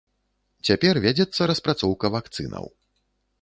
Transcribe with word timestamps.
Цяпер 0.69 0.99
вядзецца 1.03 1.49
распрацоўка 1.51 2.13
вакцынаў. 2.17 2.65